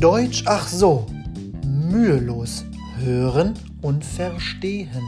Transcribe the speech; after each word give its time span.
Deutsch 0.00 0.44
ach 0.46 0.68
so, 0.68 1.06
mühelos 1.64 2.66
hören 2.98 3.54
und 3.80 4.04
verstehen. 4.04 5.02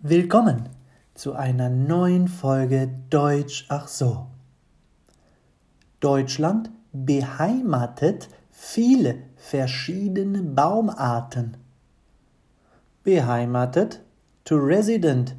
Willkommen 0.00 0.68
zu 1.14 1.34
einer 1.34 1.70
neuen 1.70 2.26
Folge 2.26 2.90
Deutsch 3.08 3.66
ach 3.68 3.86
so. 3.86 4.26
Deutschland 6.00 6.70
beheimatet 6.92 8.28
viele 8.50 9.18
verschiedene 9.36 10.42
Baumarten. 10.42 11.56
Beheimatet 13.04 14.00
to 14.44 14.56
resident, 14.56 15.36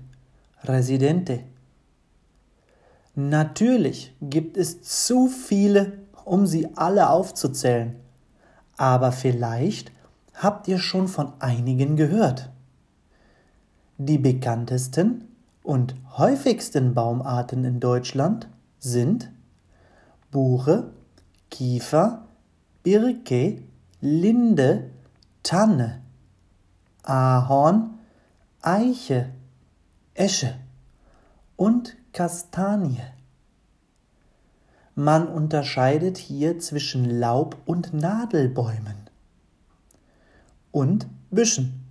residente. 0.64 1.44
Natürlich 3.16 4.14
gibt 4.20 4.58
es 4.58 4.82
zu 4.82 5.28
viele, 5.30 5.94
um 6.26 6.46
sie 6.46 6.68
alle 6.76 7.10
aufzuzählen, 7.10 7.96
aber 8.76 9.14
vielleicht 9.14 9.94
habt 10.34 10.68
ihr 10.68 10.80
schon 10.80 11.08
von 11.08 11.32
einigen 11.40 11.96
gehört. 11.96 12.50
Die 13.98 14.18
bekanntesten 14.18 15.30
und 15.64 15.96
häufigsten 16.18 16.94
Baumarten 16.94 17.64
in 17.64 17.80
Deutschland 17.80 18.50
sind 18.80 19.32
Buche, 20.32 20.92
Kiefer, 21.50 22.26
Birke, 22.84 23.64
Linde, 24.02 24.90
Tanne, 25.42 26.02
Ahorn, 27.04 27.98
Eiche, 28.62 29.30
Esche 30.14 30.56
und 31.56 31.96
Kastanie. 32.16 33.02
Man 34.96 35.28
unterscheidet 35.28 36.18
hier 36.18 36.60
zwischen 36.60 37.20
Laub- 37.20 37.58
und 37.66 37.94
Nadelbäumen 37.94 38.96
und 40.72 41.08
Büschen, 41.30 41.84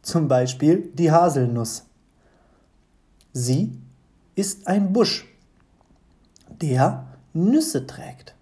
zum 0.00 0.28
Beispiel 0.28 0.92
die 0.94 1.10
Haselnuss. 1.10 1.86
Sie 3.32 3.76
ist 4.36 4.68
ein 4.68 4.92
Busch, 4.92 5.26
der 6.60 7.08
Nüsse 7.32 7.84
trägt. 7.84 8.36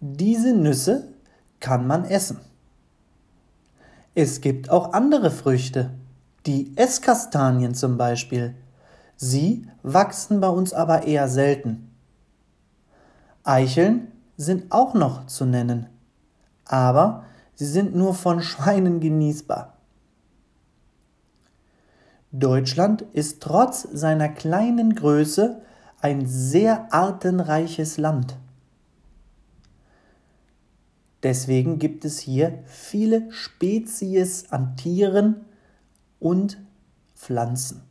Diese 0.00 0.52
Nüsse 0.52 1.08
kann 1.60 1.86
man 1.86 2.04
essen. 2.04 2.40
Es 4.14 4.42
gibt 4.42 4.68
auch 4.68 4.92
andere 4.92 5.30
Früchte, 5.30 5.92
die 6.44 6.76
Esskastanien 6.76 7.74
zum 7.74 7.96
Beispiel. 7.96 8.54
Sie 9.20 9.66
wachsen 9.82 10.40
bei 10.40 10.48
uns 10.48 10.72
aber 10.72 11.02
eher 11.02 11.28
selten. 11.28 11.90
Eicheln 13.42 14.12
sind 14.36 14.70
auch 14.70 14.94
noch 14.94 15.26
zu 15.26 15.44
nennen, 15.44 15.86
aber 16.64 17.24
sie 17.54 17.66
sind 17.66 17.96
nur 17.96 18.14
von 18.14 18.40
Schweinen 18.40 19.00
genießbar. 19.00 19.76
Deutschland 22.30 23.02
ist 23.12 23.42
trotz 23.42 23.82
seiner 23.82 24.28
kleinen 24.28 24.94
Größe 24.94 25.62
ein 26.00 26.26
sehr 26.26 26.92
artenreiches 26.94 27.98
Land. 27.98 28.36
Deswegen 31.24 31.80
gibt 31.80 32.04
es 32.04 32.20
hier 32.20 32.62
viele 32.66 33.32
Spezies 33.32 34.52
an 34.52 34.76
Tieren 34.76 35.44
und 36.20 36.58
Pflanzen. 37.16 37.87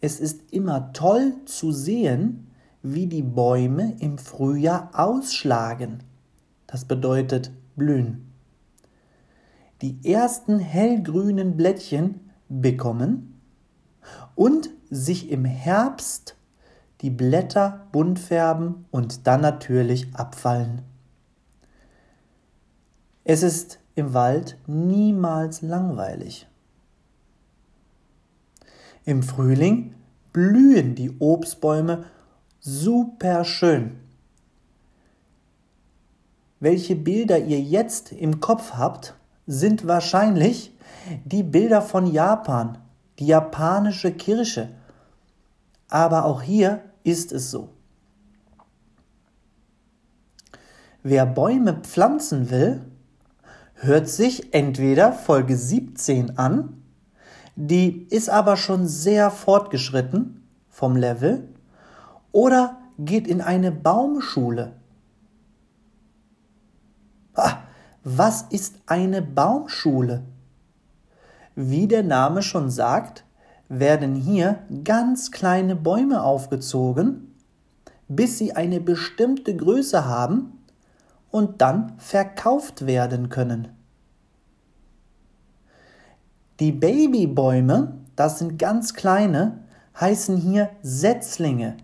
Es 0.00 0.20
ist 0.20 0.52
immer 0.52 0.92
toll 0.92 1.34
zu 1.44 1.72
sehen, 1.72 2.50
wie 2.82 3.06
die 3.06 3.22
Bäume 3.22 3.96
im 3.98 4.18
Frühjahr 4.18 4.90
ausschlagen. 4.92 6.04
Das 6.66 6.84
bedeutet 6.84 7.50
blühen. 7.76 8.32
Die 9.82 9.98
ersten 10.04 10.58
hellgrünen 10.58 11.56
Blättchen 11.56 12.30
bekommen 12.48 13.40
und 14.34 14.70
sich 14.90 15.30
im 15.30 15.44
Herbst 15.44 16.36
die 17.00 17.10
Blätter 17.10 17.86
bunt 17.92 18.18
färben 18.18 18.86
und 18.90 19.26
dann 19.26 19.40
natürlich 19.40 20.14
abfallen. 20.14 20.82
Es 23.22 23.42
ist 23.42 23.78
im 23.94 24.14
Wald 24.14 24.58
niemals 24.66 25.62
langweilig. 25.62 26.48
Im 29.08 29.22
Frühling 29.22 29.94
blühen 30.34 30.94
die 30.94 31.18
Obstbäume 31.18 32.04
super 32.60 33.42
schön. 33.42 34.00
Welche 36.60 36.94
Bilder 36.94 37.38
ihr 37.38 37.58
jetzt 37.58 38.12
im 38.12 38.40
Kopf 38.40 38.72
habt, 38.74 39.14
sind 39.46 39.86
wahrscheinlich 39.86 40.76
die 41.24 41.42
Bilder 41.42 41.80
von 41.80 42.06
Japan, 42.06 42.76
die 43.18 43.28
japanische 43.28 44.12
Kirche. 44.12 44.68
Aber 45.88 46.26
auch 46.26 46.42
hier 46.42 46.82
ist 47.02 47.32
es 47.32 47.50
so. 47.50 47.70
Wer 51.02 51.24
Bäume 51.24 51.80
pflanzen 51.80 52.50
will, 52.50 52.82
hört 53.72 54.06
sich 54.06 54.52
entweder 54.52 55.14
Folge 55.14 55.56
17 55.56 56.36
an, 56.36 56.82
die 57.60 58.06
ist 58.10 58.30
aber 58.30 58.56
schon 58.56 58.86
sehr 58.86 59.32
fortgeschritten 59.32 60.44
vom 60.68 60.94
Level, 60.94 61.48
oder 62.30 62.76
geht 63.00 63.26
in 63.26 63.40
eine 63.40 63.72
Baumschule. 63.72 64.76
Was 68.04 68.42
ist 68.42 68.76
eine 68.86 69.22
Baumschule? 69.22 70.22
Wie 71.56 71.88
der 71.88 72.04
Name 72.04 72.42
schon 72.42 72.70
sagt, 72.70 73.24
werden 73.68 74.14
hier 74.14 74.60
ganz 74.84 75.32
kleine 75.32 75.74
Bäume 75.74 76.22
aufgezogen, 76.22 77.34
bis 78.06 78.38
sie 78.38 78.52
eine 78.54 78.78
bestimmte 78.78 79.56
Größe 79.56 80.04
haben 80.04 80.64
und 81.32 81.60
dann 81.60 81.94
verkauft 81.98 82.86
werden 82.86 83.30
können. 83.30 83.77
Die 86.60 86.72
Babybäume, 86.72 87.98
das 88.16 88.40
sind 88.40 88.58
ganz 88.58 88.94
kleine, 88.94 89.60
heißen 90.00 90.36
hier 90.36 90.70
Setzlinge. 90.82 91.76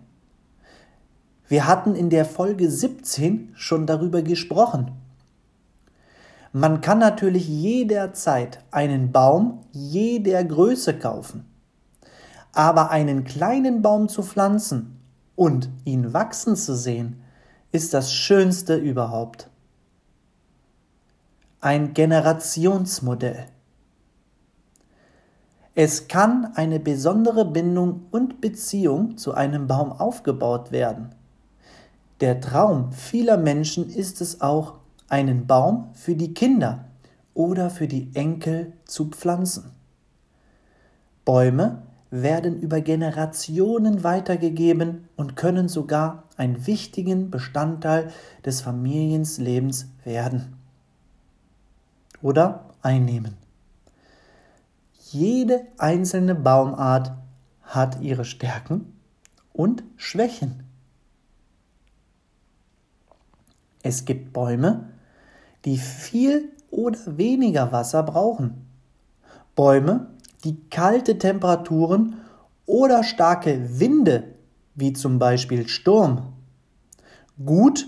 Wir 1.47 1.65
hatten 1.65 1.95
in 1.95 2.09
der 2.09 2.25
Folge 2.25 2.69
17 2.69 3.53
schon 3.55 3.87
darüber 3.87 4.21
gesprochen. 4.21 4.91
Man 6.51 6.81
kann 6.81 6.99
natürlich 6.99 7.47
jederzeit 7.47 8.59
einen 8.71 9.13
Baum 9.13 9.61
jeder 9.71 10.43
Größe 10.43 10.97
kaufen. 10.97 11.45
Aber 12.51 12.89
einen 12.89 13.23
kleinen 13.23 13.81
Baum 13.81 14.09
zu 14.09 14.23
pflanzen 14.23 14.99
und 15.35 15.69
ihn 15.85 16.13
wachsen 16.13 16.57
zu 16.57 16.75
sehen, 16.75 17.21
ist 17.71 17.93
das 17.93 18.13
Schönste 18.13 18.75
überhaupt. 18.75 19.49
Ein 21.61 21.93
Generationsmodell. 21.93 23.47
Es 25.77 26.07
kann 26.07 26.53
eine 26.55 26.79
besondere 26.79 27.43
Bindung 27.43 28.03
und 28.11 28.39
Beziehung 28.39 29.17
zu 29.17 29.33
einem 29.33 29.67
Baum 29.67 29.91
aufgebaut 29.91 30.71
werden. 30.71 31.09
Der 32.21 32.39
Traum 32.39 32.93
vieler 32.93 33.35
Menschen 33.35 33.89
ist 33.89 34.21
es 34.21 34.39
auch, 34.39 34.75
einen 35.09 35.47
Baum 35.47 35.89
für 35.93 36.15
die 36.15 36.33
Kinder 36.33 36.85
oder 37.33 37.69
für 37.69 37.87
die 37.89 38.09
Enkel 38.15 38.71
zu 38.85 39.09
pflanzen. 39.09 39.71
Bäume 41.25 41.83
werden 42.09 42.57
über 42.57 42.79
Generationen 42.79 44.03
weitergegeben 44.03 45.09
und 45.17 45.35
können 45.35 45.67
sogar 45.67 46.23
einen 46.37 46.65
wichtigen 46.65 47.29
Bestandteil 47.29 48.11
des 48.45 48.61
Familienlebens 48.61 49.89
werden 50.05 50.55
oder 52.21 52.69
einnehmen. 52.81 53.44
Jede 55.11 55.67
einzelne 55.77 56.33
Baumart 56.33 57.11
hat 57.61 58.01
ihre 58.01 58.25
Stärken 58.25 58.97
und 59.53 59.83
Schwächen. 59.97 60.63
Es 63.83 64.05
gibt 64.05 64.33
Bäume, 64.33 64.89
die 65.63 65.77
viel 65.77 66.49
oder 66.71 66.97
weniger 67.17 67.71
Wasser 67.71 68.01
brauchen. 68.01 68.65
Bäume, 69.55 70.07
die 70.43 70.59
kalte 70.71 71.19
Temperaturen 71.19 72.15
oder 72.65 73.03
starke 73.03 73.79
Winde, 73.79 74.33
wie 74.73 74.93
zum 74.93 75.19
Beispiel 75.19 75.67
Sturm, 75.67 76.33
gut 77.45 77.85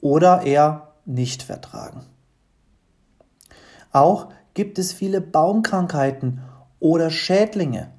oder 0.00 0.42
eher 0.42 0.92
nicht 1.04 1.42
vertragen. 1.42 2.02
Auch 3.90 4.32
gibt 4.54 4.78
es 4.78 4.92
viele 4.92 5.20
Baumkrankheiten 5.20 6.42
oder 6.80 7.10
Schädlinge, 7.10 7.92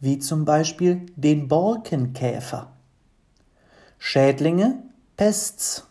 wie 0.00 0.18
zum 0.18 0.44
Beispiel 0.44 1.06
den 1.14 1.48
Borkenkäfer. 1.48 2.72
Schädlinge, 3.98 4.82
Pests, 5.16 5.86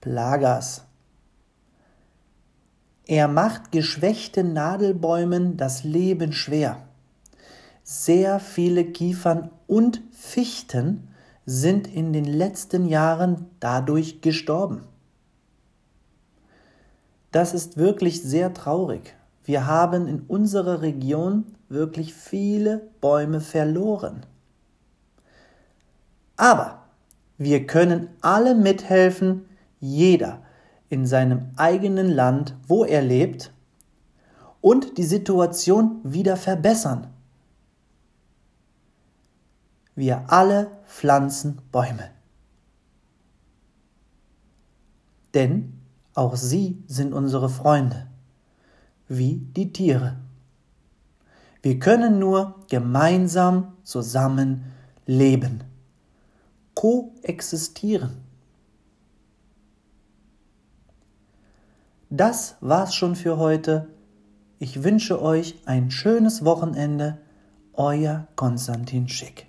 Plagas. 0.00 0.84
Er 3.06 3.28
macht 3.28 3.72
geschwächten 3.72 4.52
Nadelbäumen 4.52 5.56
das 5.56 5.84
Leben 5.84 6.32
schwer. 6.32 6.82
Sehr 7.84 8.40
viele 8.40 8.84
Kiefern 8.84 9.50
und 9.66 10.02
Fichten 10.12 11.08
sind 11.44 11.86
in 11.86 12.12
den 12.12 12.24
letzten 12.24 12.88
Jahren 12.88 13.46
dadurch 13.60 14.20
gestorben. 14.20 14.82
Das 17.30 17.54
ist 17.54 17.76
wirklich 17.76 18.22
sehr 18.22 18.52
traurig. 18.54 19.15
Wir 19.46 19.68
haben 19.68 20.08
in 20.08 20.22
unserer 20.22 20.82
Region 20.82 21.44
wirklich 21.68 22.12
viele 22.14 22.90
Bäume 23.00 23.40
verloren. 23.40 24.26
Aber 26.36 26.82
wir 27.38 27.64
können 27.64 28.08
alle 28.22 28.56
mithelfen, 28.56 29.48
jeder 29.78 30.42
in 30.88 31.06
seinem 31.06 31.52
eigenen 31.54 32.08
Land, 32.08 32.56
wo 32.66 32.84
er 32.84 33.02
lebt, 33.02 33.52
und 34.60 34.98
die 34.98 35.04
Situation 35.04 36.00
wieder 36.02 36.36
verbessern. 36.36 37.06
Wir 39.94 40.24
alle 40.26 40.72
pflanzen 40.86 41.62
Bäume. 41.70 42.10
Denn 45.34 45.80
auch 46.14 46.34
sie 46.34 46.82
sind 46.88 47.12
unsere 47.12 47.48
Freunde, 47.48 48.08
wie 49.08 49.36
die 49.56 49.72
Tiere. 49.72 50.16
Wir 51.62 51.78
können 51.78 52.18
nur 52.18 52.54
gemeinsam 52.68 53.72
zusammen 53.82 54.72
leben, 55.06 55.64
koexistieren. 56.74 58.18
Das 62.08 62.56
war's 62.60 62.94
schon 62.94 63.16
für 63.16 63.36
heute. 63.36 63.88
Ich 64.58 64.84
wünsche 64.84 65.20
euch 65.20 65.56
ein 65.66 65.90
schönes 65.90 66.44
Wochenende. 66.44 67.18
Euer 67.72 68.26
Konstantin 68.36 69.08
Schick. 69.08 69.46